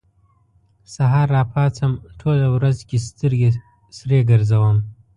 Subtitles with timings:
[0.93, 3.49] سهار راپاڅم، ټوله ورځ کې سترګې
[3.97, 4.77] سرې ګرځوم